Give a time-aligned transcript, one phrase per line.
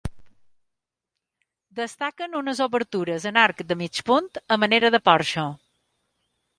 [1.81, 5.49] Destaquen unes obertures en arc de mig punt, a manera de porxo.